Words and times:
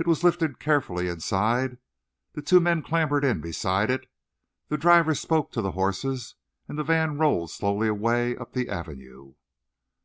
It 0.00 0.08
was 0.08 0.24
lifted 0.24 0.58
carefully 0.58 1.06
inside, 1.06 1.78
the 2.32 2.42
two 2.42 2.58
men 2.58 2.82
clambered 2.82 3.22
in 3.24 3.40
beside 3.40 3.88
it, 3.88 4.10
the 4.66 4.76
driver 4.76 5.14
spoke 5.14 5.52
to 5.52 5.62
the 5.62 5.70
horses, 5.78 6.34
and 6.66 6.76
the 6.76 6.82
van 6.82 7.18
rolled 7.18 7.52
slowly 7.52 7.86
away 7.86 8.36
up 8.36 8.52
the 8.52 8.68
Avenue. 8.68 9.34